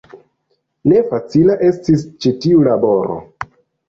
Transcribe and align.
Ne 0.93 1.01
facila 1.11 1.57
estis 1.67 2.05
ĉi 2.25 2.31
tiu 2.47 2.65
laboro. 2.69 3.19